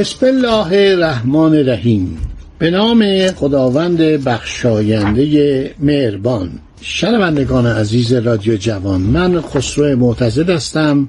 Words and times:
بسم 0.00 0.26
الله 0.26 0.92
الرحمن 0.92 1.54
الرحیم. 1.54 2.18
به 2.58 2.70
نام 2.70 3.28
خداوند 3.28 3.98
بخشاینده 3.98 5.70
مهربان. 5.78 6.50
شنوندگان 6.80 7.66
عزیز 7.66 8.12
رادیو 8.12 8.56
جوان 8.56 9.00
من 9.00 9.40
خسرو 9.40 9.96
معتزد 9.96 10.50
هستم. 10.50 11.08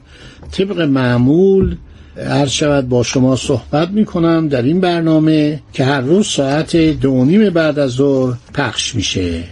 طبق 0.52 0.82
معمول 0.82 1.76
عرض 2.18 2.50
شود 2.50 2.90
با 2.90 3.04
شما 3.04 3.36
صحبت 3.36 3.90
می 3.90 4.06
کنم 4.06 4.48
در 4.48 4.62
این 4.62 4.80
برنامه 4.80 5.62
که 5.74 5.84
هر 5.84 6.02
روز 6.02 6.28
ساعت 6.28 6.76
دو 6.76 7.26
نیم 7.26 7.50
بعد 7.50 7.80
از 7.80 7.92
ظهر 7.92 8.38
پخش 8.54 8.96
میشه. 8.96 9.44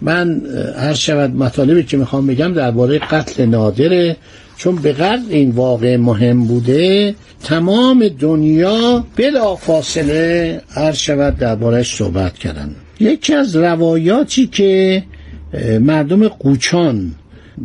من 0.00 0.42
هر 0.78 0.94
شود 0.94 1.30
مطالبی 1.30 1.82
که 1.82 1.96
می‌خوام 1.96 2.26
بگم 2.26 2.52
درباره 2.52 2.98
قتل 2.98 3.44
نادره 3.44 4.16
چون 4.56 4.76
به 4.76 4.92
قدر 4.92 5.22
این 5.28 5.50
واقع 5.50 5.96
مهم 5.96 6.44
بوده 6.44 7.14
تمام 7.44 8.08
دنیا 8.08 9.06
بلا 9.16 9.56
فاصله 9.56 10.60
هر 10.70 10.92
شود 10.92 11.36
دربارش 11.38 11.94
صحبت 11.94 12.34
کردن. 12.34 12.74
یکی 13.00 13.34
از 13.34 13.56
روایاتی 13.56 14.46
که 14.46 15.02
مردم 15.80 16.28
قوچان 16.28 17.14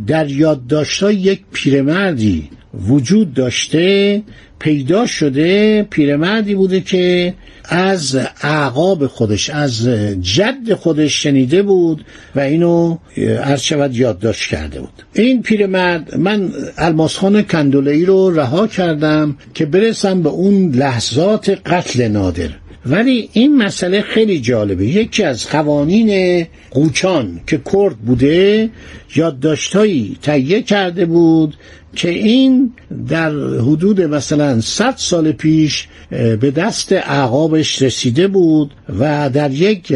در 0.06 0.30
یادداشت‌های 0.30 1.14
یک 1.14 1.40
پیرمردی 1.52 2.50
وجود 2.86 3.34
داشته 3.34 4.22
پیدا 4.58 5.06
شده 5.06 5.82
پیرمردی 5.82 6.54
بوده 6.54 6.80
که 6.80 7.34
از 7.64 8.18
اعقاب 8.42 9.06
خودش 9.06 9.50
از 9.50 9.88
جد 10.20 10.74
خودش 10.74 11.22
شنیده 11.22 11.62
بود 11.62 12.04
و 12.36 12.40
اینو 12.40 12.98
عرض 13.42 13.60
شود 13.60 13.96
یادداشت 13.96 14.50
کرده 14.50 14.80
بود. 14.80 15.02
این 15.14 15.42
پیرمرد 15.42 16.16
من 16.16 16.50
الماسخان 16.78 17.42
کندولهی 17.42 18.04
رو 18.04 18.30
رها 18.30 18.66
کردم 18.66 19.36
که 19.54 19.66
برسم 19.66 20.22
به 20.22 20.28
اون 20.28 20.70
لحظات 20.74 21.50
قتل 21.66 22.08
نادر. 22.08 22.50
ولی 22.88 23.28
این 23.32 23.56
مسئله 23.56 24.00
خیلی 24.00 24.40
جالبه. 24.40 24.86
یکی 24.86 25.22
از 25.24 25.48
قوانین 25.48 26.46
قوچان 26.70 27.40
که 27.46 27.60
کرد 27.72 27.96
بوده 27.96 28.70
یادداشتهایی 29.16 30.16
تهیه 30.22 30.62
کرده 30.62 31.06
بود 31.06 31.56
که 31.96 32.08
این 32.08 32.72
در 33.08 33.30
حدود 33.58 34.00
مثلا 34.00 34.60
100 34.60 34.94
سال 34.96 35.32
پیش 35.32 35.88
به 36.10 36.50
دست 36.56 36.92
اعقابش 36.92 37.82
رسیده 37.82 38.28
بود 38.28 38.70
و 38.98 39.30
در 39.30 39.50
یک 39.50 39.92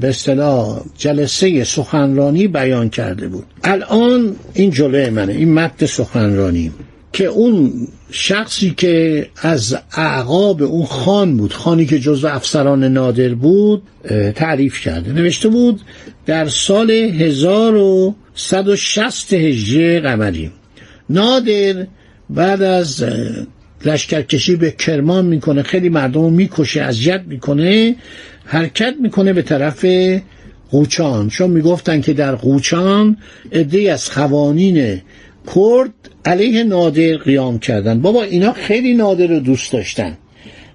به 0.00 0.08
اصطلاح 0.08 0.80
جلسه 0.98 1.64
سخنرانی 1.64 2.48
بیان 2.48 2.88
کرده 2.88 3.28
بود. 3.28 3.44
الان 3.64 4.36
این 4.54 4.70
جلوی 4.70 5.10
منه 5.10 5.32
این 5.32 5.54
متن 5.54 5.86
سخنرانی 5.86 6.72
که 7.12 7.24
اون 7.24 7.72
شخصی 8.10 8.74
که 8.76 9.26
از 9.36 9.76
اعقاب 9.96 10.62
اون 10.62 10.86
خان 10.86 11.36
بود 11.36 11.52
خانی 11.52 11.86
که 11.86 11.98
جزو 11.98 12.26
افسران 12.26 12.84
نادر 12.84 13.34
بود 13.34 13.82
تعریف 14.34 14.80
کرده. 14.80 15.12
نوشته 15.12 15.48
بود 15.48 15.80
در 16.26 16.48
سال 16.48 16.90
1160 16.90 19.32
هجری 19.32 20.00
قمری 20.00 20.50
نادر 21.10 21.86
بعد 22.30 22.62
از 22.62 23.04
لشکرکشی 23.84 24.56
به 24.56 24.70
کرمان 24.70 25.26
می‌کنه 25.26 25.62
خیلی 25.62 25.88
مردم 25.88 26.20
رو 26.20 26.30
می‌کشه 26.30 26.82
اذیت 26.82 27.22
می‌کنه 27.26 27.96
حرکت 28.44 28.94
می‌کنه 29.02 29.32
به 29.32 29.42
طرف 29.42 29.86
قوچان. 30.70 31.28
چون 31.28 31.50
می‌گفتن 31.50 32.00
که 32.00 32.12
در 32.12 32.34
قوچان 32.34 33.16
عده 33.52 33.92
از 33.92 34.10
قوانین 34.10 35.00
کرد 35.54 35.92
علیه 36.24 36.64
نادر 36.64 37.16
قیام 37.16 37.58
کردن. 37.58 38.00
بابا 38.00 38.22
اینا 38.22 38.52
خیلی 38.52 38.94
نادر 38.94 39.26
رو 39.26 39.40
دوست 39.40 39.72
داشتن. 39.72 40.16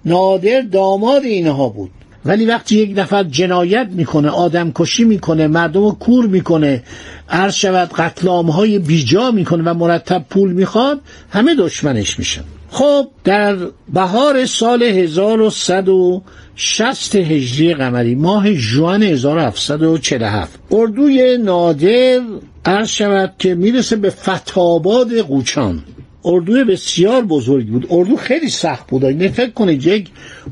نادر 0.06 0.62
داماد 0.62 1.24
اینها 1.24 1.70
بود. 1.70 1.92
ولی 2.26 2.46
وقتی 2.46 2.76
یک 2.76 2.94
نفر 3.00 3.24
جنایت 3.24 3.88
می‌کنه 3.92 4.30
آدم 4.30 4.72
کشی 4.76 5.04
می‌کنه 5.04 5.48
مردم 5.48 5.82
رو 5.82 5.92
کور 5.92 6.28
می‌کنه 6.28 6.84
عرض 7.30 7.54
شود 7.54 7.94
قتلام 7.94 8.50
های 8.50 8.80
بیجا 8.80 9.32
می‌کنه 9.32 9.64
و 9.64 9.74
مرتب 9.74 10.26
پول 10.30 10.54
می‌خواد 10.54 11.02
همه 11.30 11.56
دشمنش 11.56 12.20
میشن. 12.20 12.44
خب 12.74 13.08
در 13.24 13.56
بهار 13.94 14.46
سال 14.46 14.84
1160 14.84 17.16
هجری 17.16 17.74
قمری 17.74 18.16
ماه 18.16 18.54
جوان 18.54 19.04
1747 19.04 20.60
اردوی 20.72 21.38
نادر 21.38 22.22
عرض 22.66 22.90
شود 22.90 23.34
که 23.40 23.56
می‌رسه 23.56 23.96
به 23.96 24.10
فتاباد 24.10 25.18
قوچان. 25.18 25.84
اردوی 26.26 26.64
بسیار 26.64 27.22
بزرگی 27.22 27.72
بود. 27.72 27.88
اردو 27.90 28.16
خیلی 28.16 28.50
سخت 28.50 28.88
بود. 28.88 29.06
این 29.06 29.30
فکر 29.30 29.50
کنید 29.50 29.88
یک 29.88 30.10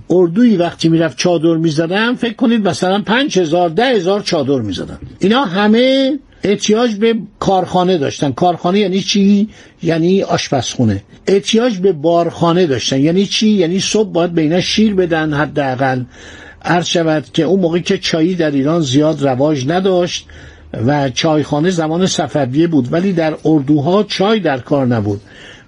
اردوی 0.09 0.58
وقتی 0.58 0.90
می‌رفت 0.90 1.18
چادر 1.18 1.56
می‌زدن 1.56 2.16
فکر 2.16 2.34
کنید 2.34 2.68
مثلا 2.68 3.02
پنج 3.02 3.40
هزار 3.40 3.69
ده 3.69 3.85
هزار 3.85 4.22
چادر 4.22 4.62
می‌زدن. 4.62 4.97
اینا 5.19 5.44
همه 5.44 6.19
احتیاج 6.44 6.96
به 6.96 7.16
کارخانه 7.40 7.98
داشتن. 7.98 8.32
کارخانه 8.32 8.80
یعنی 8.80 9.02
چی؟ 9.02 9.50
یعنی 9.84 10.24
آشپزخونه. 10.24 11.04
احتیاج 11.28 11.78
به 11.78 11.92
بارخانه 11.92 12.66
داشتن. 12.66 13.00
یعنی 13.00 13.26
چی؟ 13.26 13.50
یعنی 13.50 13.80
صبح 13.80 14.12
باید 14.12 14.32
به 14.32 14.42
اینا 14.42 14.62
شیر 14.62 14.96
بدن 14.96 15.34
حداقل. 15.34 16.04
عرض 16.62 16.86
شود 16.86 17.26
که 17.34 17.44
اون 17.44 17.60
موقع 17.60 17.80
که 17.80 17.98
چایی 17.98 18.36
در 18.36 18.52
ایران 18.52 18.82
زیاد 18.82 19.22
رواج 19.22 19.68
نداشت 19.68 20.26
و 20.86 21.10
چایخانه 21.10 21.70
زمان 21.70 22.06
صفویه 22.08 22.68
بود 22.68 22.94
ولی 22.94 23.14
در 23.14 23.36
اردوها 23.46 24.04
چای 24.04 24.40
در 24.40 24.58
کار 24.58 24.86
نبود. 24.86 25.22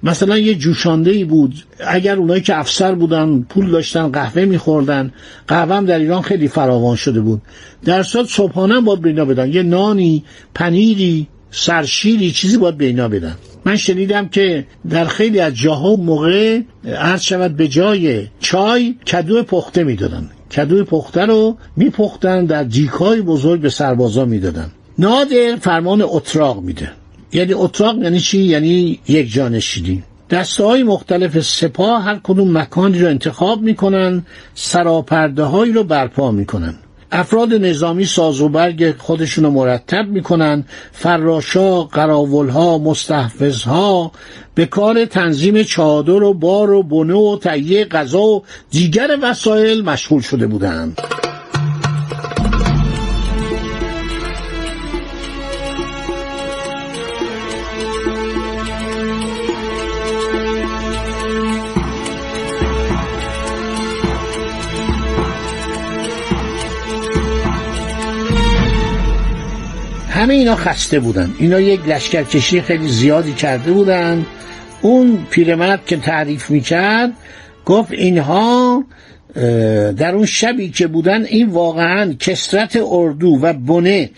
مثلا 0.03 0.37
یه 0.37 0.55
جوشانده 0.55 1.11
ای 1.11 1.23
بود. 1.23 1.53
اگر 1.87 2.15
اونایی 2.15 2.41
که 2.41 2.59
افسر 2.59 2.95
بودن 2.95 3.45
پول 3.49 3.71
داشتن 3.71 4.07
قهوه 4.07 4.45
میخوردن 4.45 5.11
قهوه 5.47 5.75
هم 5.75 5.85
در 5.85 5.99
ایران 5.99 6.21
خیلی 6.21 6.47
فراوان 6.47 6.95
شده 6.95 7.21
بود. 7.21 7.41
در 7.85 8.03
صورت 8.03 8.27
صبحانه 8.27 8.81
باید 8.81 9.01
بینا 9.01 9.25
بدن. 9.25 9.53
یه 9.53 9.63
نانی 9.63 10.23
پنیری 10.55 11.27
سرشیری 11.51 12.31
چیزی 12.31 12.57
باید 12.57 12.77
بینا 12.77 13.07
بدن. 13.07 13.35
من 13.65 13.75
شنیدم 13.75 14.27
که 14.27 14.65
در 14.89 15.05
خیلی 15.05 15.39
از 15.39 15.55
جاها 15.55 15.95
موقع 15.95 16.61
عرض 16.85 17.21
شود 17.21 17.55
به 17.55 17.67
جای 17.67 18.27
چای 18.39 18.95
کدو 19.07 19.43
پخته 19.43 19.83
می‌دادن. 19.83 20.29
کدو 20.51 20.83
پخته 20.85 21.25
رو 21.25 21.57
میپختن 21.75 22.45
در 22.45 22.63
دیکای 22.63 23.21
بزرگ 23.21 23.61
به 23.61 23.69
سربازا 23.69 24.25
می‌دادن. 24.25 24.71
نادر 24.99 25.55
فرمان 25.61 26.01
اتراق 26.01 26.61
میده. 26.61 26.91
یعنی 27.33 27.53
اتراق 27.53 27.97
یعنی 28.03 28.19
چی؟ 28.19 28.37
یعنی 28.37 28.99
یک 29.07 29.33
جانشینی 29.33 30.03
دسته 30.29 30.63
های 30.63 30.83
مختلف 30.83 31.39
سپاه 31.39 32.03
هر 32.03 32.19
کدوم 32.23 32.57
مکانی 32.57 32.99
رو 32.99 33.07
انتخاب 33.07 33.61
می‌کنن 33.61 34.25
سراپرده 34.55 35.43
هایی 35.43 35.71
رو 35.71 35.83
برپا 35.83 36.31
می‌کنن. 36.31 36.75
افراد 37.11 37.53
نظامی 37.53 38.05
ساز 38.05 38.41
و 38.41 38.49
برگ 38.49 38.95
خودشون 38.97 39.43
رو 39.43 39.51
مرتب 39.51 40.07
می‌کنن. 40.07 40.65
فراشا 40.91 41.83
قراولها 41.83 42.77
مستحفظها 42.77 44.11
به 44.55 44.65
کار 44.65 45.05
تنظیم 45.05 45.63
چادر 45.63 46.23
و 46.23 46.33
بار 46.33 46.71
و 46.71 46.83
بنه 46.83 47.13
و 47.13 47.37
تهیه 47.41 47.85
غذا 47.85 48.21
و 48.21 48.43
دیگر 48.71 49.17
وسایل 49.21 49.83
مشغول 49.83 50.21
شده 50.21 50.47
بودند. 50.47 51.01
همه 70.31 70.39
اینا 70.39 70.55
خسته 70.55 70.99
بودن. 70.99 71.33
اینا 71.39 71.59
یک 71.59 71.87
لشکرکشی 71.87 72.61
خیلی 72.61 72.87
زیادی 72.87 73.33
کرده 73.33 73.71
بودن. 73.71 74.25
اون 74.81 75.27
پیرمرد 75.29 75.85
که 75.85 75.97
تعریف 75.97 76.49
می‌کرد 76.49 77.11
گفت 77.65 77.91
اینها 77.91 78.83
در 79.97 80.15
اون 80.15 80.25
شبی 80.25 80.69
که 80.69 80.87
بودن 80.87 81.25
این 81.25 81.49
واقعا 81.49 82.13
کسرت 82.13 82.79
اردو 82.81 83.39
و 83.41 83.53
بنه 83.53 84.09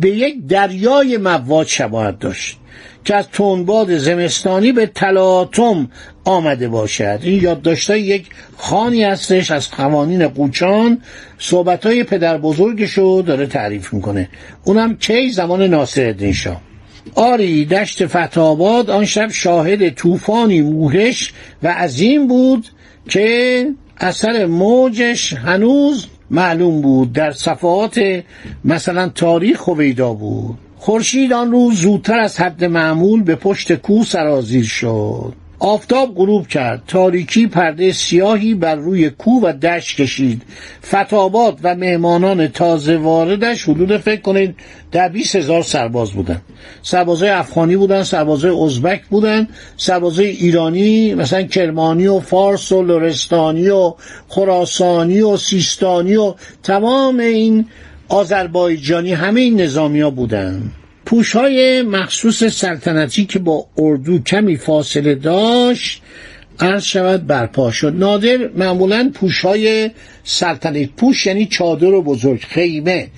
به 0.00 0.10
یک 0.10 0.46
دریای 0.46 1.16
مواد 1.16 1.66
شباهت 1.66 2.18
داشت. 2.18 2.58
که 3.04 3.14
از 3.16 3.28
تنباد 3.32 3.96
زمستانی 3.96 4.72
به 4.72 4.86
تلاطم 4.86 5.90
آمده 6.24 6.68
باشد. 6.68 7.18
این 7.22 7.42
یادداشتای 7.42 8.00
یک 8.00 8.26
خانی 8.56 9.04
هستش 9.04 9.50
از 9.50 9.70
قوانین 9.70 10.28
قوچان. 10.28 11.02
صحبت 11.38 11.86
های 11.86 12.04
پدر 12.04 12.38
بزرگشو 12.38 13.22
داره 13.26 13.46
تعریف 13.46 13.92
می‌کنه. 13.94 14.28
اونم 14.64 14.96
کی؟ 14.96 15.30
زمان 15.30 15.62
ناصر 15.62 16.32
شاه. 16.32 16.60
آری 17.14 17.64
دشت 17.64 18.06
فتاباد 18.06 18.90
آن 18.90 19.04
شب 19.04 19.30
شاهد 19.30 19.88
طوفانی 19.88 20.62
موهش 20.62 21.32
و 21.62 21.68
عظیم 21.68 22.26
بود 22.26 22.66
که 23.08 23.66
اثر 23.98 24.46
موجش 24.46 25.32
هنوز 25.32 26.06
معلوم 26.30 26.80
بود. 26.80 27.12
در 27.12 27.32
صفحات 27.32 28.22
مثلا 28.64 29.08
تاریخ 29.08 29.68
هویدا 29.68 30.12
بود. 30.12 30.58
خورشید 30.82 31.32
آن 31.32 31.50
روز 31.50 31.80
زودتر 31.80 32.18
از 32.18 32.40
حد 32.40 32.64
معمول 32.64 33.22
به 33.22 33.34
پشت 33.34 33.72
کو 33.72 34.04
سرازیر 34.04 34.64
شد. 34.64 35.32
آفتاب 35.58 36.14
غروب 36.14 36.46
کرد. 36.46 36.82
تاریکی 36.86 37.46
پرده 37.46 37.92
سیاهی 37.92 38.54
بر 38.54 38.74
روی 38.74 39.10
کو 39.10 39.40
و 39.40 39.52
دشت 39.52 39.96
کشید. 39.96 40.42
فتابات 40.86 41.58
و 41.62 41.74
مهمانان 41.74 42.48
تازه 42.48 42.96
واردش 42.96 43.64
حدود 43.64 43.96
فکر 43.96 44.20
کنید 44.20 44.56
در 44.92 45.08
بیس 45.08 45.36
هزار 45.36 45.62
سرباز 45.62 46.10
بودن 46.10 46.40
سربازای 46.82 47.28
افغانی 47.28 47.76
بودن 47.76 48.02
سربازای 48.02 48.60
ازبک 48.64 49.02
بودن 49.06 49.48
سربازای 49.76 50.26
ایرانی 50.26 51.14
مثلا 51.14 51.42
کرمانی 51.42 52.06
و 52.06 52.20
فارس 52.20 52.72
و 52.72 52.82
لرستانی 52.82 53.68
و 53.68 53.94
خراسانی 54.28 55.20
و 55.20 55.36
سیستانی 55.36 56.16
و 56.16 56.34
تمام 56.62 57.18
این 57.18 57.66
آذربایجانی 58.10 59.12
همه 59.12 59.40
این 59.40 59.60
نظامی 59.60 60.00
ها 60.00 60.10
بودن. 60.10 60.62
پوش 61.06 61.36
های 61.36 61.82
مخصوص 61.82 62.44
سلطنتی 62.44 63.24
که 63.24 63.38
با 63.38 63.66
اردو 63.78 64.18
کمی 64.18 64.56
فاصله 64.56 65.14
داشت 65.14 66.02
عرض 66.60 66.84
شود 66.84 67.26
برپا 67.26 67.70
شد. 67.70 67.94
نادر 67.96 68.48
معمولا 68.56 69.10
پوش 69.14 69.40
های 69.40 69.90
سلطنت 70.24 70.90
پوش 70.96 71.26
یعنی 71.26 71.46
چادر 71.46 71.86
و 71.86 72.02
بزرگ 72.02 72.40
خیمه. 72.40 73.08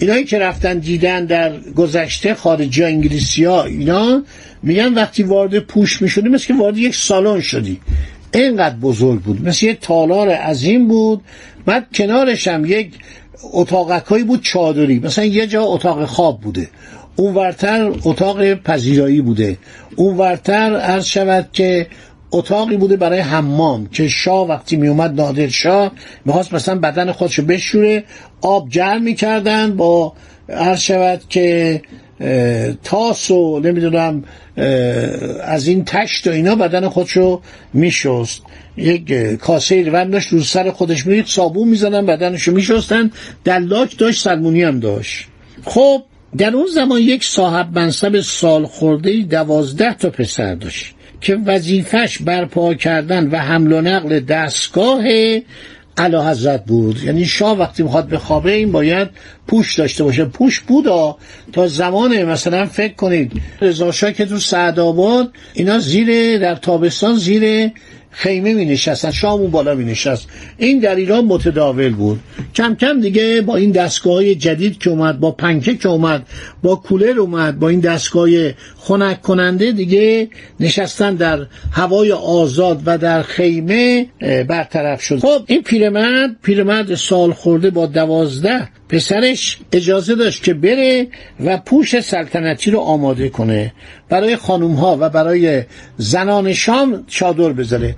اینایی 0.00 0.24
که 0.24 0.38
رفتن 0.38 0.78
دیدن 0.78 1.24
در 1.24 1.60
گذشته 1.60 2.34
خارجی 2.34 2.84
انگلیسی 2.84 3.44
ها 3.44 3.64
اینا 3.64 4.22
میگن 4.62 4.94
وقتی 4.94 5.22
وارد 5.22 5.58
پوش 5.58 6.02
می‌شدی 6.02 6.28
مثل 6.28 6.46
که 6.46 6.54
وارد 6.54 6.78
یک 6.78 6.94
سالن 6.94 7.40
شدی. 7.40 7.80
اینقدر 8.34 8.76
بزرگ 8.76 9.20
بود. 9.20 9.48
مثل 9.48 9.66
یه 9.66 9.74
تالار 9.74 10.28
عظیم 10.28 10.88
بود. 10.88 11.20
بعد 11.66 11.86
کنارش 11.94 12.48
هم 12.48 12.64
یک 12.64 12.92
اتاقکایی 13.52 14.24
بود 14.24 14.42
چادری. 14.42 14.98
مثلا 14.98 15.24
یه 15.24 15.46
جا 15.46 15.62
اتاق 15.62 16.04
خواب 16.04 16.40
بوده. 16.40 16.68
اونورتر 17.16 17.92
اتاق 18.04 18.54
پذیرایی 18.54 19.20
بوده. 19.20 19.58
اونورتر 19.96 20.76
عرض 20.76 21.04
شود 21.04 21.48
که 21.52 21.86
اتاقی 22.32 22.76
بوده 22.76 22.96
برای 22.96 23.20
حمام 23.20 23.86
که 23.86 24.08
شاه 24.08 24.48
وقتی 24.48 24.76
می 24.76 24.88
اومد 24.88 25.20
نادر 25.20 25.48
شاه 25.48 25.92
می‌خواست 26.24 26.54
مثلا 26.54 26.78
بدن 26.78 27.12
خودشو 27.12 27.44
بشوره 27.44 28.04
آب 28.40 28.68
جرم 28.68 29.02
می‌کردن 29.02 29.76
با 29.76 30.12
عرض 30.48 30.80
شود 30.80 31.20
که 31.28 31.82
تاس 32.84 33.30
و 33.30 33.60
نمی‌دونم 33.60 34.24
از 35.44 35.68
این 35.68 35.84
تشت 35.84 36.26
و 36.26 36.30
اینا 36.30 36.54
بدن 36.54 36.88
خودشو 36.88 37.40
میشست. 37.74 38.42
یک 38.76 39.12
کاسه 39.34 39.82
روند 39.82 40.12
داشت 40.12 40.28
رو 40.28 40.40
سر 40.40 40.70
خودش 40.70 41.06
میرید 41.06 41.26
صابون 41.26 41.68
می‌زنن 41.68 42.06
بدنشو 42.06 42.52
میشستن. 42.52 43.10
دلاک 43.44 43.98
داشت 43.98 44.22
سلمونی 44.22 44.62
هم 44.62 44.80
داشت. 44.80 45.26
خب 45.64 46.02
در 46.38 46.56
اون 46.56 46.66
زمان 46.66 47.00
یک 47.00 47.24
صاحب 47.24 47.78
منصب 47.78 48.20
سال 48.20 48.66
خورده 48.66 49.22
دوازده 49.22 49.94
تا 49.94 50.10
پسر 50.10 50.54
داشت 50.54 50.94
که 51.20 51.36
وظیفش 51.46 52.18
برپا 52.22 52.74
کردن 52.74 53.26
و 53.26 53.36
حمل 53.36 53.72
و 53.72 53.80
نقل 53.80 54.20
دستگاه 54.20 55.02
علا 56.00 56.30
حضرت 56.30 56.64
بود. 56.64 57.04
یعنی 57.04 57.24
شاه 57.24 57.58
وقتی 57.58 57.82
می‌خواد 57.82 58.06
به 58.06 58.18
خوابه 58.18 58.52
این 58.52 58.72
باید 58.72 59.08
پوش 59.46 59.74
داشته 59.74 60.04
باشه. 60.04 60.24
پوش 60.24 60.60
بودا. 60.60 61.16
تا 61.52 61.68
زمان 61.68 62.22
مثلا 62.22 62.66
فکر 62.66 62.94
کنید 62.94 63.32
رضا 63.60 63.90
که 63.90 64.26
تو 64.26 64.38
سعدآباد 64.38 65.32
اینا 65.54 65.78
زیر 65.78 66.38
در 66.38 66.54
تابستان 66.54 67.16
زیر 67.16 67.70
خیمه 68.10 68.54
می 68.54 68.64
نشستن 68.64 69.10
شام 69.10 69.40
اون 69.40 69.50
بالا 69.50 69.74
می 69.74 69.84
نشست. 69.84 70.28
این 70.58 70.78
در 70.78 70.94
ایران 70.94 71.24
متداول 71.24 71.88
بود. 71.88 72.20
کم 72.54 72.74
کم 72.74 73.00
دیگه 73.00 73.40
با 73.40 73.56
این 73.56 73.70
دستگاه 73.70 74.34
جدید 74.34 74.78
که 74.78 74.90
اومد 74.90 75.20
با 75.20 75.30
پنکه 75.30 75.76
که 75.76 75.88
اومد 75.88 76.26
با 76.62 76.76
کولر 76.76 77.20
اومد 77.20 77.58
با 77.58 77.68
این 77.68 77.80
دستگاه 77.80 78.28
خنک 78.78 79.22
کننده 79.22 79.72
دیگه 79.72 80.28
نشستن 80.60 81.14
در 81.14 81.46
هوای 81.72 82.12
آزاد 82.12 82.82
و 82.86 82.98
در 82.98 83.22
خیمه 83.22 84.06
برطرف 84.48 85.02
شد. 85.02 85.18
خب 85.18 85.42
این 85.46 85.62
پیرمرد 85.62 86.30
پیرمرد 86.42 86.94
سال 86.94 87.32
خورده 87.32 87.70
با 87.70 87.86
دوازده 87.86 88.68
پسرش 88.90 89.58
اجازه 89.72 90.14
داشت 90.14 90.42
که 90.42 90.54
بره 90.54 91.06
و 91.44 91.58
پوش 91.58 92.00
سلطنتی 92.00 92.70
رو 92.70 92.78
آماده 92.78 93.28
کنه 93.28 93.72
برای 94.08 94.36
خانوم 94.36 94.74
ها 94.74 94.96
و 95.00 95.08
برای 95.08 95.62
زنان 95.96 96.52
شام 96.52 97.04
چادر 97.06 97.52
بذاره. 97.52 97.94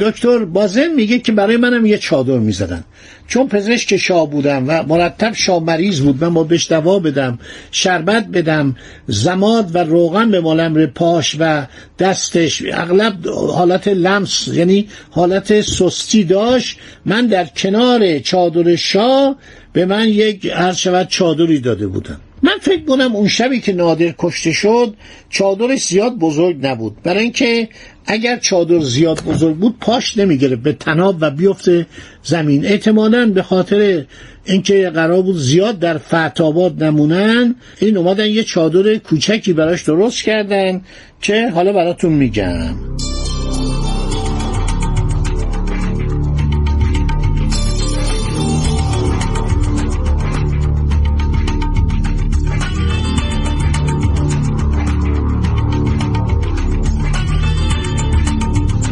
دکتر 0.00 0.44
بازم 0.44 0.90
میگه 0.96 1.18
که 1.18 1.32
برای 1.32 1.56
منم 1.56 1.86
یه 1.86 1.98
چادر 1.98 2.38
می‌زدن. 2.38 2.84
چون 3.28 3.48
پزشک 3.48 3.96
شاه 3.96 4.30
بودم 4.30 4.64
و 4.68 4.82
مرتب 4.82 5.34
شاه 5.34 5.62
مریض 5.62 6.00
بود 6.00 6.24
من 6.24 6.34
با 6.34 6.44
بهش 6.44 6.68
دوا 6.68 6.98
بدم 6.98 7.38
شربت 7.70 8.26
بدم 8.26 8.76
زماد 9.06 9.74
و 9.74 9.78
روغن 9.78 10.30
به 10.30 10.40
مالم 10.40 10.86
پاش 10.86 11.36
و 11.40 11.66
دستش 11.98 12.62
اغلب 12.72 13.26
حالت 13.28 13.88
لمس 13.88 14.48
یعنی 14.48 14.88
حالت 15.10 15.60
سستی 15.60 16.24
داشت. 16.24 16.78
من 17.04 17.26
در 17.26 17.44
کنار 17.44 18.18
چادر 18.18 18.76
شاه 18.76 19.36
به 19.72 19.84
من 19.84 20.08
یک 20.08 20.46
هر 20.46 20.72
شود 20.72 21.08
چادری 21.08 21.60
داده 21.60 21.86
بودم. 21.86 22.20
من 22.42 22.52
فکر 22.60 22.84
کنم 22.84 23.16
اون 23.16 23.28
شبی 23.28 23.60
که 23.60 23.72
نادر 23.72 24.14
کشته 24.18 24.52
شد 24.52 24.94
چادرش 25.30 25.84
زیاد 25.84 26.14
بزرگ 26.14 26.66
نبود. 26.66 26.96
برای 27.02 27.22
اینکه 27.22 27.68
اگر 28.06 28.36
چادر 28.36 28.80
زیاد 28.80 29.24
بزرگ 29.24 29.56
بود 29.56 29.76
پاش 29.80 30.18
نمی‌گیره 30.18 30.56
به 30.56 30.72
تناب 30.72 31.16
و 31.20 31.30
بیفته 31.30 31.86
زمین. 32.22 32.66
احتمالا 32.66 33.26
به 33.26 33.42
خاطر 33.42 34.04
اینکه 34.44 34.90
قرار 34.90 35.22
بود 35.22 35.36
زیاد 35.36 35.78
در 35.78 35.98
فتاباد 35.98 36.84
نمونن 36.84 37.54
این 37.80 37.96
اومدن 37.96 38.26
یه 38.26 38.42
چادر 38.42 38.96
کوچکی 38.96 39.52
براش 39.52 39.82
درست 39.82 40.22
کردن 40.22 40.80
که 41.20 41.50
حالا 41.54 41.72
براتون 41.72 42.12
میگم. 42.12 42.74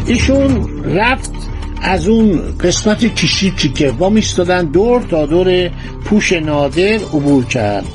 ایشون 0.07 0.83
رفت 0.83 1.31
از 1.81 2.07
اون 2.07 2.57
قسمت 2.57 3.15
کشیدی 3.15 3.69
که 3.69 3.91
با 3.91 4.09
میستادن 4.09 4.65
دور 4.65 5.01
تا 5.01 5.25
دور 5.25 5.69
پوش 6.05 6.33
نادر 6.33 6.93
عبور 6.93 7.45
کرد. 7.45 7.85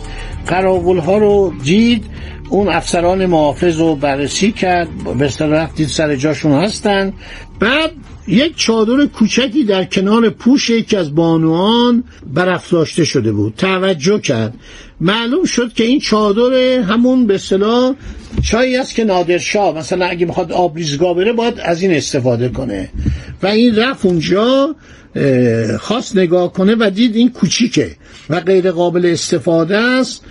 قراول 0.46 0.98
ها 0.98 1.18
رو 1.18 1.52
دید 1.64 2.04
اون 2.48 2.68
افسران 2.68 3.26
محافظ 3.26 3.78
رو 3.80 3.96
بررسی 3.96 4.52
کرد. 4.52 4.88
به 5.18 5.46
رفت 5.46 5.74
دید 5.74 5.88
سر 5.88 6.16
جاشون 6.16 6.52
هستن. 6.52 7.12
بعد 7.62 7.90
یک 8.28 8.56
چادر 8.56 9.06
کوچکی 9.06 9.64
در 9.64 9.84
کنار 9.84 10.30
پوش 10.30 10.70
یکی 10.70 10.96
از 10.96 11.14
بانوان 11.14 12.04
برافراشته 12.34 13.04
شده 13.04 13.32
بود. 13.32 13.54
توجه 13.56 14.18
کرد. 14.18 14.54
معلوم 15.00 15.44
شد 15.44 15.72
که 15.72 15.84
این 15.84 16.00
چادر 16.00 16.54
همون 16.80 17.26
به 17.26 17.34
اصطلاح 17.34 17.94
چایی 18.42 18.76
است 18.76 18.94
که 18.94 19.04
نادرشاه 19.04 19.76
مثلا 19.78 20.06
اگه 20.06 20.26
می‌خواد 20.26 20.52
آبریزگاه 20.52 21.14
بره 21.14 21.32
باید 21.32 21.60
از 21.60 21.82
این 21.82 21.94
استفاده 21.94 22.48
کنه. 22.48 22.88
و 23.42 23.46
این 23.46 23.76
رفت 23.76 24.06
اونجا 24.06 24.74
خواست 25.80 26.16
نگاه 26.16 26.52
کنه 26.52 26.76
و 26.78 26.90
دید 26.94 27.16
این 27.16 27.30
کوچیکه 27.30 27.96
و 28.30 28.40
غیر 28.40 28.70
قابل 28.70 29.06
استفاده 29.06 29.78
است. 29.78 30.24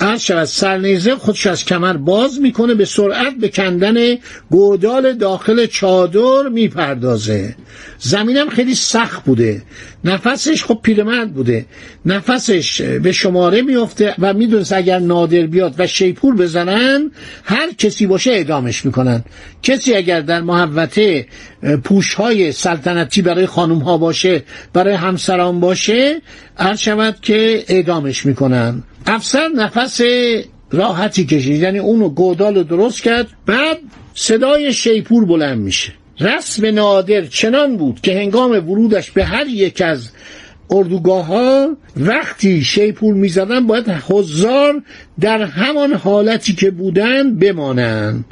عرض 0.00 0.20
شود 0.20 0.44
سرنیزه 0.44 1.14
خودش 1.14 1.46
از 1.46 1.64
کمر 1.64 1.92
باز 1.92 2.40
می‌کنه 2.40 2.74
به 2.74 2.84
سرعت 2.84 3.34
به 3.40 3.48
کندن 3.48 4.16
گودال 4.50 5.12
داخل 5.12 5.66
چادر 5.66 6.48
می‌پردازه. 6.52 7.56
زمینم 7.98 8.48
خیلی 8.48 8.74
سخت 8.74 9.24
بوده. 9.24 9.62
نفسش 10.04 10.64
خب 10.64 10.80
پیرمرد 10.82 11.34
بوده. 11.34 11.66
نفسش 12.06 12.80
به 12.80 13.12
شماره 13.12 13.62
میفته 13.62 14.14
و 14.18 14.32
می‌دونست 14.34 14.72
اگر 14.72 14.98
نادر 14.98 15.46
بیاد 15.46 15.74
و 15.78 15.86
شیپور 15.86 16.36
بزنن 16.36 17.10
هر 17.44 17.72
کسی 17.78 18.06
باشه 18.06 18.30
اعدامش 18.30 18.84
می‌کنن. 18.86 19.24
کسی 19.62 19.94
اگر 19.94 20.20
در 20.20 20.40
محوطه 20.40 21.26
پوش 21.84 22.14
های 22.14 22.52
سلطنتی 22.52 23.22
برای 23.22 23.46
خانم 23.46 23.78
ها 23.78 23.98
باشه 23.98 24.42
برای 24.72 24.94
همسران 24.94 25.60
باشه 25.60 26.22
عرض 26.58 26.78
شود 26.78 27.16
که 27.22 27.64
اعدامش 27.68 28.26
می‌کنن. 28.26 28.82
افسر 29.06 29.48
نفس 29.48 30.00
راحتی 30.70 31.26
کشید. 31.26 31.62
یعنی 31.62 31.78
اونو 31.78 32.08
گودال 32.08 32.54
رو 32.54 32.62
درست 32.62 33.02
کرد. 33.02 33.26
بعد 33.46 33.78
صدای 34.14 34.72
شیپور 34.72 35.24
بلند 35.24 35.58
میشه. 35.58 35.92
رسم 36.20 36.66
نادر 36.66 37.26
چنان 37.26 37.76
بود 37.76 38.00
که 38.00 38.14
هنگام 38.14 38.50
ورودش 38.50 39.10
به 39.10 39.24
هر 39.24 39.46
یک 39.46 39.82
از 39.82 40.10
اردوگاه 40.70 41.26
ها 41.26 41.76
وقتی 41.96 42.64
شیپور 42.64 43.14
می‌زدن 43.14 43.66
باید 43.66 43.88
حضار 43.88 44.82
در 45.20 45.42
همان 45.42 45.92
حالتی 45.92 46.52
که 46.54 46.70
بودن 46.70 47.38
بمانند 47.38 48.24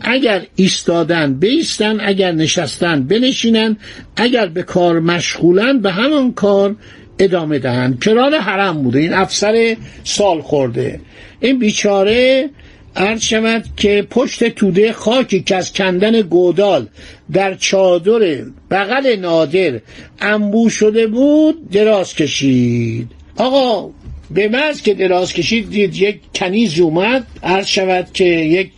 اگر 0.00 0.42
ایستادن 0.56 1.34
بیستن 1.34 2.00
اگر 2.00 2.32
نشستن 2.32 3.02
بنشینن 3.02 3.76
اگر 4.16 4.46
به 4.46 4.62
کار 4.62 5.00
مشغولن 5.00 5.78
به 5.80 5.92
همان 5.92 6.32
کار 6.32 6.76
ادامه 7.24 7.58
دهند. 7.58 8.00
کران 8.04 8.34
حرم 8.34 8.82
بوده. 8.82 8.98
این 8.98 9.12
افسر 9.12 9.76
سال 10.04 10.40
خورده. 10.40 11.00
این 11.40 11.58
بیچاره 11.58 12.50
عرض 12.96 13.22
شود 13.22 13.64
که 13.76 14.06
پشت 14.10 14.48
توده 14.48 14.92
خاکی 14.92 15.42
که 15.42 15.56
از 15.56 15.72
کندن 15.72 16.20
گودال 16.20 16.86
در 17.32 17.54
چادر 17.54 18.44
بغل 18.70 19.16
نادر 19.16 19.80
انبو 20.20 20.70
شده 20.70 21.06
بود 21.06 21.70
دراز 21.70 22.14
کشید. 22.14 23.08
آقا 23.36 23.90
به 24.30 24.48
محض 24.48 24.82
که 24.82 24.94
دراز 24.94 25.32
کشید 25.32 25.70
دید 25.70 25.96
یک 25.96 26.20
کنیز 26.34 26.80
اومد. 26.80 27.26
عرض 27.42 27.66
شود 27.66 28.08
که 28.12 28.24
یک 28.24 28.70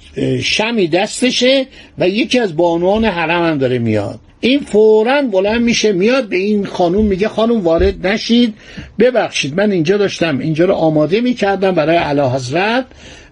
شمی 0.43 0.89
دستشه 0.89 1.67
و 1.99 2.09
یکی 2.09 2.39
از 2.39 2.57
بانوان 2.57 3.05
حرم 3.05 3.47
هم 3.47 3.59
داره 3.59 3.79
میاد. 3.79 4.21
این 4.45 4.61
فورا 4.61 5.23
بلند 5.23 5.61
میشه 5.61 5.93
میاد 5.93 6.29
به 6.29 6.37
این 6.37 6.67
خانوم 6.67 7.07
میگه 7.07 7.29
خانوم 7.29 7.61
وارد 7.61 8.07
نشید 8.07 8.55
ببخشید 8.99 9.57
من 9.57 9.71
اینجا 9.71 9.97
داشتم 9.97 10.39
اینجا 10.39 10.65
رو 10.65 10.75
آماده 10.75 11.21
می‌کردم 11.21 11.71
برای 11.73 11.97
علا 11.97 12.31
حضرت 12.31 12.87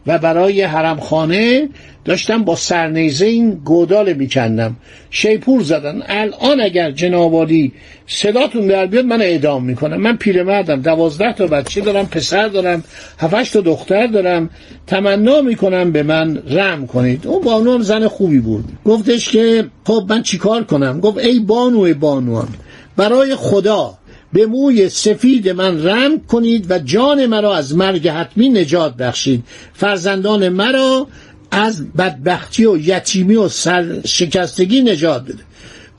و 0.07 0.19
برای 0.19 0.63
حرم 0.63 1.01
خانه 1.01 1.69
داشتم 2.05 2.45
با 2.45 2.57
سرنیزه 2.57 3.27
این 3.27 3.51
گودال 3.51 4.13
میکندم. 4.13 4.77
شیپور 5.11 5.63
زدن. 5.63 6.03
الان 6.07 6.61
اگر 6.61 6.91
جنابالی 6.91 7.73
صداتون 8.07 8.67
در 8.67 8.87
بیاد 8.87 9.05
من 9.05 9.23
اعدام 9.23 9.65
می‌کنم. 9.65 9.97
من 9.97 10.17
پیرمردم. 10.17 10.83
دوازده 10.83 11.33
تا 11.33 11.47
بچه 11.47 11.81
دارم 11.81 12.07
پسر 12.07 12.49
دارم 12.49 12.85
هفتش 13.19 13.51
تا 13.51 13.61
دختر 13.61 14.07
دارم. 14.07 14.51
تمنا 14.87 15.41
می‌کنم 15.41 15.93
به 15.93 16.03
من 16.03 16.43
رم 16.51 16.87
کنید. 16.87 17.27
اون 17.27 17.43
بانوان 17.43 17.83
زن 17.83 18.09
خوبی 18.09 18.39
بود. 18.39 18.65
گفتش 18.85 19.29
که 19.29 19.65
خب 19.85 20.05
من 20.09 20.23
چیکار 20.23 20.65
کنم؟ 20.65 21.01
گفت 21.01 21.19
ای 21.19 21.41
بانو 21.41 21.95
بانوان 21.95 22.49
برای 22.97 23.35
خدا. 23.35 23.95
به 24.33 24.47
موی 24.47 24.89
سفید 24.89 25.49
من 25.49 25.87
رم 25.87 26.21
کنید 26.21 26.71
و 26.71 26.79
جان 26.79 27.27
مرا 27.27 27.57
از 27.57 27.77
مرگ 27.77 28.09
حتمی 28.09 28.49
نجات 28.49 28.97
بخشید. 28.97 29.45
فرزندان 29.75 30.49
مرا 30.49 31.07
از 31.51 31.93
بدبختی 31.93 32.67
و 32.67 32.77
یتیمی 32.77 33.37
و 33.37 33.49
سرشکستگی 33.49 34.83
نجات 34.83 35.25
بده. 35.25 35.43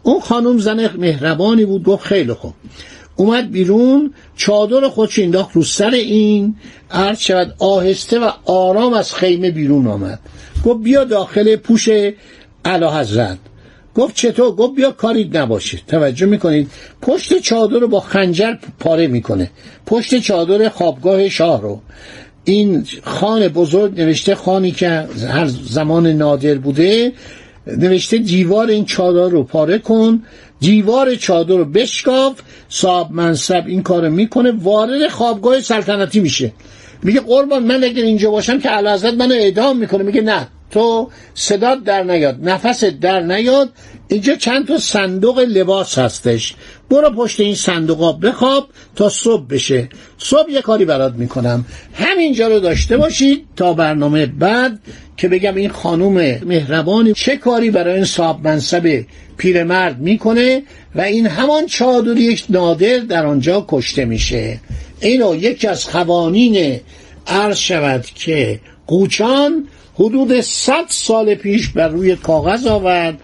اون 0.03 0.19
خانم 0.19 0.57
زن 0.57 0.89
مهربانی 0.97 1.65
بود 1.65 1.83
گفت 1.83 2.05
خیلی 2.05 2.33
خوب. 2.33 2.53
اومد 3.15 3.51
بیرون 3.51 4.13
چادر 4.37 4.87
خودش 4.87 5.19
انداخت 5.19 5.51
رو 5.53 5.63
سر 5.63 5.89
این 5.89 6.55
عرض 6.91 7.19
شود 7.19 7.55
آهسته 7.59 8.19
و 8.19 8.31
آرام 8.45 8.93
از 8.93 9.15
خیمه 9.15 9.51
بیرون 9.51 9.87
آمد. 9.87 10.19
گفت 10.65 10.83
بیا 10.83 11.03
داخل 11.03 11.55
پوش 11.55 11.89
علا 12.65 12.99
حضرت 12.99 13.37
گفت 13.95 14.15
چطور؟ 14.15 14.55
گفت 14.55 14.75
بیا 14.75 14.91
کاری 14.91 15.29
نباشه 15.33 15.79
توجه 15.87 16.25
می‌کنید؟ 16.25 16.71
پشت 17.01 17.39
چادر 17.39 17.79
رو 17.79 17.87
با 17.87 17.99
خنجر 17.99 18.53
پاره 18.79 19.07
می‌کنه. 19.07 19.51
پشت 19.85 20.19
چادر 20.19 20.69
خوابگاه 20.69 21.29
شاه 21.29 21.61
رو. 21.61 21.81
این 22.43 22.85
خان 23.03 23.47
بزرگ 23.47 24.01
نوشته 24.01 24.35
خانی 24.35 24.71
که 24.71 24.89
هر 25.29 25.47
زمان 25.47 26.07
نادر 26.07 26.55
بوده 26.55 27.13
نوشته 27.67 28.17
دیوار 28.17 28.67
این 28.67 28.85
چادر 28.85 29.29
رو 29.29 29.43
پاره 29.43 29.77
کن. 29.77 30.23
دیوار 30.59 31.15
چادر 31.15 31.57
رو 31.57 31.65
بشکاف. 31.65 32.39
صاحب 32.69 33.11
منصب 33.11 33.63
این 33.67 33.83
کارو 33.83 34.09
می‌کنه. 34.09 34.51
وارد 34.51 35.07
خوابگاه 35.07 35.61
سلطنتی 35.61 36.19
میشه. 36.19 36.51
میگه 37.03 37.19
قربان 37.19 37.63
من 37.63 37.83
اگر 37.83 38.03
اینجا 38.03 38.31
باشم 38.31 38.59
که 38.59 38.69
علازت 38.69 39.13
منو 39.13 39.33
اعدام 39.33 39.77
می‌کنه. 39.77 40.03
میگه 40.03 40.21
نه. 40.21 40.47
تو 40.73 41.09
صدات 41.33 41.83
در 41.83 42.03
نیاد 42.03 42.49
نفست 42.49 42.85
در 42.85 43.19
نیاد 43.19 43.69
اینجا 44.07 44.35
چند 44.35 44.67
تا 44.67 44.77
صندوق 44.77 45.39
لباس 45.39 45.97
هستش. 45.97 46.53
برو 46.89 47.09
پشت 47.09 47.39
این 47.39 47.55
صندوقا 47.55 48.11
بخواب 48.11 48.67
تا 48.95 49.09
صبح 49.09 49.47
بشه. 49.47 49.89
صبح 50.17 50.51
یه 50.51 50.61
کاری 50.61 50.85
برات 50.85 51.13
می‌کنم. 51.13 51.65
همینجا 51.93 52.47
رو 52.47 52.59
داشته 52.59 52.97
باشید 52.97 53.45
تا 53.55 53.73
برنامه 53.73 54.25
بعد 54.25 54.79
که 55.17 55.27
بگم 55.27 55.55
این 55.55 55.69
خانوم 55.69 56.13
مهربانی 56.45 57.13
چه 57.13 57.37
کاری 57.37 57.71
برای 57.71 57.95
این 57.95 58.05
صاحب 58.05 58.47
منصب 58.47 59.05
پیرمرد 59.37 59.99
می‌کنه 59.99 60.63
و 60.95 61.01
این 61.01 61.27
همان 61.27 61.65
چادر 61.65 62.17
یک 62.17 62.45
نادر 62.49 62.97
در 62.97 63.25
آنجا 63.25 63.65
کشته 63.69 64.05
میشه. 64.05 64.59
اینو 64.99 65.35
یکی 65.35 65.67
از 65.67 65.89
قوانین 65.89 66.79
عرض 67.27 67.57
شود 67.57 68.05
که 68.05 68.59
قوچان 68.87 69.67
حدود 69.95 70.41
100 70.41 70.85
سال 70.89 71.35
پیش 71.35 71.69
بر 71.69 71.87
روی 71.87 72.15
کاغذ 72.15 72.67
آورد. 72.67 73.21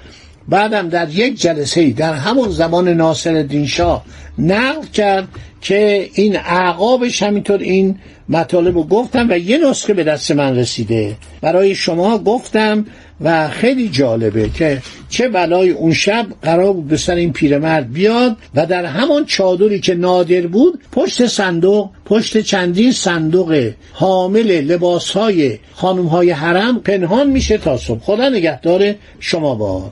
بعدم 0.50 0.90
در 0.90 1.10
یک 1.10 1.42
جلسه 1.42 1.90
در 1.90 2.14
همون 2.14 2.50
زمان 2.50 2.88
ناصر 2.88 3.36
الدین 3.36 3.68
شاه 3.68 4.06
نقل 4.38 4.86
کرد 4.94 5.28
که 5.62 6.10
این 6.14 6.38
اعقابش 6.38 7.24
همینطور 7.24 7.60
این 7.60 7.96
مطالب 8.30 8.76
رو 8.76 8.84
گفتم 8.84 9.28
و 9.30 9.38
یه 9.38 9.70
نسخه 9.70 9.94
به 9.94 10.04
دست 10.04 10.32
من 10.32 10.56
رسیده. 10.56 11.16
برای 11.42 11.76
شما 11.76 12.18
گفتم 12.18 12.86
و 13.22 13.50
خیلی 13.50 13.90
جالبه 13.90 14.50
که 14.50 14.82
چه 15.10 15.28
بلای 15.28 15.70
اون 15.70 15.94
شب 15.94 16.26
قرار 16.42 16.74
بود 16.74 16.88
به 16.88 16.98
سر 16.98 17.16
این 17.16 17.34
پیرمرد 17.34 17.94
بیاد 17.94 18.38
و 18.56 18.66
در 18.66 18.86
همان 18.86 19.26
چادری 19.26 19.80
که 19.80 19.96
نادر 19.96 20.48
بود 20.48 20.80
پشت 20.92 21.28
صندوق 21.28 21.90
پشت 22.06 22.38
چندین 22.38 22.92
صندوق 22.92 23.72
حامل 23.94 24.62
لباس 24.62 25.12
های 25.12 25.60
خانم 25.74 26.06
های 26.06 26.32
حرم 26.32 26.80
پنهان 26.80 27.30
میشه 27.30 27.58
تا 27.58 27.78
صبح. 27.78 28.00
خدا 28.00 28.30
نگهدار 28.30 28.96
شما 29.20 29.56
با 29.56 29.92